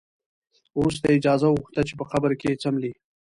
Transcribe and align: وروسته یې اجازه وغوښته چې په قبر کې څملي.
وروسته 0.79 1.05
یې 1.07 1.15
اجازه 1.17 1.47
وغوښته 1.49 1.81
چې 1.87 1.93
په 1.99 2.05
قبر 2.11 2.31
کې 2.41 2.59
څملي. 2.61 2.93